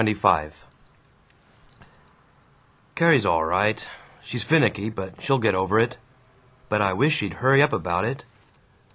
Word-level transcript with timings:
CHAPTER 0.03 0.13
XXV 0.15 0.51
"CARRIE'S 2.95 3.23
all 3.27 3.43
right. 3.43 3.87
She's 4.23 4.41
finicky, 4.41 4.89
but 4.89 5.21
she'll 5.21 5.37
get 5.37 5.53
over 5.53 5.79
it. 5.79 5.99
But 6.69 6.81
I 6.81 6.91
wish 6.93 7.17
she'd 7.17 7.33
hurry 7.33 7.61
up 7.61 7.71
about 7.71 8.05
it! 8.05 8.25